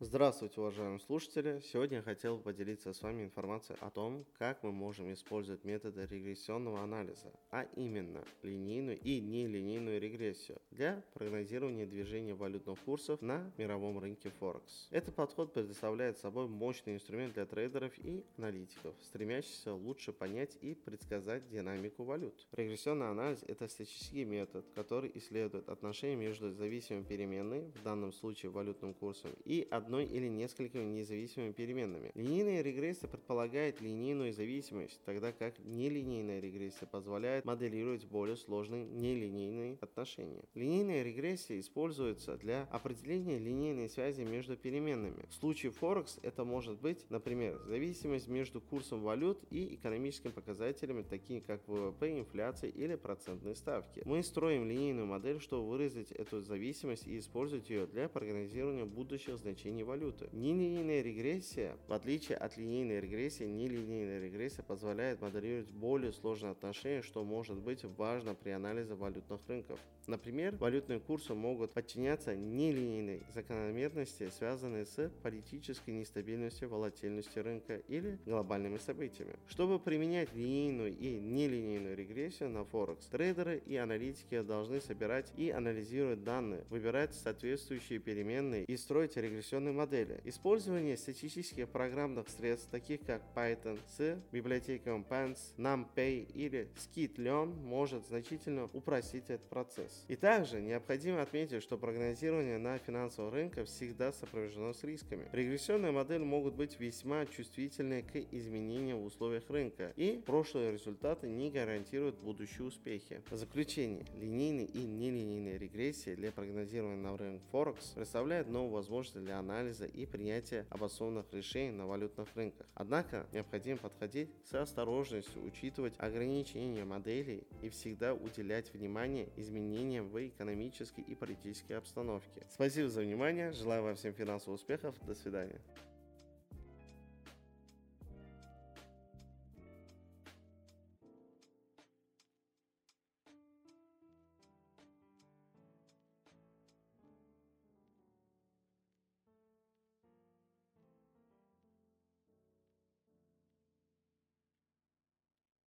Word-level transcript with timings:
Здравствуйте, 0.00 0.60
уважаемые 0.60 1.00
слушатели! 1.00 1.60
Сегодня 1.72 1.96
я 1.96 2.02
хотел 2.04 2.38
поделиться 2.38 2.92
с 2.92 3.02
вами 3.02 3.24
информацией 3.24 3.78
о 3.80 3.90
том, 3.90 4.24
как 4.38 4.62
мы 4.62 4.70
можем 4.70 5.12
использовать 5.12 5.64
методы 5.64 6.06
регрессионного 6.08 6.82
анализа, 6.82 7.32
а 7.50 7.64
именно 7.74 8.22
линейную 8.44 8.96
и 9.00 9.20
нелинейную 9.20 10.00
регрессию 10.00 10.58
для 10.70 11.02
прогнозирования 11.14 11.84
движения 11.84 12.32
валютных 12.32 12.78
курсов 12.78 13.20
на 13.22 13.52
мировом 13.58 13.98
рынке 13.98 14.30
Форекс. 14.38 14.86
Этот 14.92 15.16
подход 15.16 15.52
предоставляет 15.52 16.16
собой 16.16 16.46
мощный 16.46 16.94
инструмент 16.94 17.34
для 17.34 17.44
трейдеров 17.44 17.92
и 17.98 18.24
аналитиков, 18.36 18.94
стремящихся 19.02 19.74
лучше 19.74 20.12
понять 20.12 20.56
и 20.60 20.74
предсказать 20.76 21.48
динамику 21.48 22.04
валют. 22.04 22.46
Регрессионный 22.52 23.10
анализ– 23.10 23.42
это 23.48 23.66
статистический 23.66 24.24
метод, 24.24 24.64
который 24.76 25.10
исследует 25.16 25.68
отношения 25.68 26.14
между 26.14 26.52
зависимыми 26.52 27.02
переменной, 27.02 27.62
в 27.72 27.82
данном 27.82 28.12
случае 28.12 28.52
валютным 28.52 28.94
курсом, 28.94 29.32
и 29.44 29.66
одной 29.68 29.87
одной 29.88 30.04
или 30.04 30.28
несколькими 30.28 30.84
независимыми 30.84 31.52
переменными. 31.52 32.10
Линейная 32.14 32.60
регрессия 32.60 33.08
предполагает 33.08 33.80
линейную 33.80 34.34
зависимость, 34.34 35.00
тогда 35.06 35.32
как 35.32 35.58
нелинейная 35.60 36.40
регрессия 36.40 36.86
позволяет 36.86 37.46
моделировать 37.46 38.04
более 38.04 38.36
сложные 38.36 38.84
нелинейные 38.84 39.78
отношения. 39.80 40.44
Линейная 40.54 41.02
регрессия 41.02 41.58
используется 41.58 42.36
для 42.36 42.68
определения 42.70 43.38
линейной 43.38 43.88
связи 43.88 44.20
между 44.22 44.58
переменными. 44.58 45.24
В 45.30 45.34
случае 45.34 45.72
Форекс 45.72 46.18
это 46.22 46.44
может 46.44 46.78
быть, 46.80 47.06
например, 47.08 47.58
зависимость 47.66 48.28
между 48.28 48.60
курсом 48.60 49.00
валют 49.00 49.38
и 49.50 49.74
экономическими 49.74 50.32
показателями, 50.32 51.02
такими 51.02 51.40
как 51.40 51.66
ВВП, 51.66 52.18
инфляция 52.18 52.68
или 52.68 52.94
процентные 52.94 53.54
ставки. 53.54 54.02
Мы 54.04 54.22
строим 54.22 54.68
линейную 54.68 55.06
модель, 55.06 55.40
чтобы 55.40 55.66
выразить 55.66 56.12
эту 56.12 56.42
зависимость 56.42 57.06
и 57.06 57.18
использовать 57.18 57.70
ее 57.70 57.86
для 57.86 58.10
прогнозирования 58.10 58.84
будущих 58.84 59.38
значений 59.38 59.77
изменений 59.78 59.84
валюты. 59.84 60.28
Нелинейная 60.32 61.02
регрессия, 61.02 61.76
в 61.86 61.92
отличие 61.92 62.36
от 62.36 62.56
линейной 62.56 63.00
регрессии, 63.00 63.44
нелинейная 63.44 64.20
регрессия 64.20 64.62
позволяет 64.62 65.20
моделировать 65.20 65.70
более 65.70 66.12
сложные 66.12 66.52
отношения, 66.52 67.02
что 67.02 67.24
может 67.24 67.58
быть 67.58 67.84
важно 67.84 68.34
при 68.34 68.50
анализе 68.50 68.94
валютных 68.94 69.40
рынков. 69.48 69.78
Например, 70.06 70.56
валютные 70.56 71.00
курсы 71.00 71.34
могут 71.34 71.72
подчиняться 71.72 72.34
нелинейной 72.34 73.22
закономерности, 73.34 74.30
связанной 74.38 74.86
с 74.86 75.10
политической 75.22 75.90
нестабильностью, 75.90 76.70
волатильностью 76.70 77.42
рынка 77.42 77.76
или 77.88 78.18
глобальными 78.24 78.78
событиями. 78.78 79.34
Чтобы 79.48 79.78
применять 79.78 80.34
линейную 80.34 80.96
и 80.96 81.20
нелинейную 81.20 81.94
регрессию 81.94 82.48
на 82.48 82.64
Форекс, 82.64 83.04
трейдеры 83.06 83.62
и 83.66 83.76
аналитики 83.76 84.40
должны 84.40 84.80
собирать 84.80 85.30
и 85.36 85.50
анализировать 85.50 86.24
данные, 86.24 86.64
выбирать 86.70 87.14
соответствующие 87.14 87.98
переменные 87.98 88.64
и 88.64 88.76
строить 88.78 89.16
регрессионные 89.16 89.67
информационной 89.68 89.72
модели. 89.72 90.20
Использование 90.24 90.96
статистических 90.96 91.68
программных 91.68 92.28
средств, 92.28 92.68
таких 92.70 93.04
как 93.04 93.22
Python 93.34 93.78
с 93.96 94.18
библиотеками 94.32 95.04
Pants, 95.08 95.38
NumPy 95.56 96.30
или 96.34 96.68
Skitlearn, 96.76 97.54
может 97.62 98.06
значительно 98.06 98.68
упростить 98.72 99.24
этот 99.28 99.48
процесс. 99.48 100.04
И 100.08 100.16
также 100.16 100.60
необходимо 100.60 101.22
отметить, 101.22 101.62
что 101.62 101.76
прогнозирование 101.78 102.58
на 102.58 102.78
финансовых 102.78 103.34
рынках 103.34 103.66
всегда 103.66 104.12
сопровождено 104.12 104.72
с 104.72 104.82
рисками. 104.84 105.28
Регрессионные 105.32 105.92
модели 105.92 106.22
могут 106.22 106.54
быть 106.54 106.78
весьма 106.80 107.26
чувствительны 107.26 108.02
к 108.02 108.16
изменениям 108.32 109.00
в 109.00 109.06
условиях 109.06 109.48
рынка, 109.48 109.92
и 109.96 110.20
прошлые 110.24 110.72
результаты 110.72 111.28
не 111.28 111.50
гарантируют 111.50 112.16
будущие 112.18 112.66
успехи. 112.66 113.22
В 113.30 113.36
заключение, 113.36 114.04
линейные 114.20 114.66
и 114.66 114.78
нелинейные 114.78 115.58
регрессии 115.58 116.14
для 116.14 116.32
прогнозирования 116.32 117.00
на 117.00 117.16
рынке 117.16 117.44
Форекс 117.50 117.88
представляют 117.94 118.48
новые 118.48 118.72
возможности 118.72 119.18
для 119.18 119.38
анализа 119.38 119.57
анализа 119.58 119.86
и 119.86 120.06
принятия 120.06 120.66
обоснованных 120.70 121.26
решений 121.32 121.72
на 121.72 121.86
валютных 121.86 122.28
рынках. 122.34 122.66
Однако 122.74 123.26
необходимо 123.32 123.78
подходить 123.78 124.30
с 124.44 124.54
осторожностью, 124.54 125.44
учитывать 125.44 125.94
ограничения 125.98 126.84
моделей 126.84 127.46
и 127.62 127.68
всегда 127.68 128.14
уделять 128.14 128.72
внимание 128.72 129.28
изменениям 129.36 130.08
в 130.08 130.26
экономической 130.26 131.00
и 131.00 131.14
политической 131.14 131.72
обстановке. 131.72 132.46
Спасибо 132.50 132.88
за 132.88 133.00
внимание, 133.00 133.52
желаю 133.52 133.82
вам 133.82 133.96
всем 133.96 134.14
финансовых 134.14 134.60
успехов, 134.60 134.94
до 135.06 135.14
свидания. 135.14 135.60